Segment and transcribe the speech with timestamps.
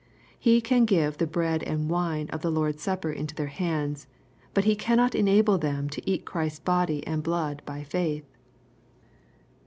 [0.39, 4.07] He can give the bread and wine of the Lord's Supper into their hands,
[4.51, 8.25] but he cannot enable them to eat Christ's body and blood by faith.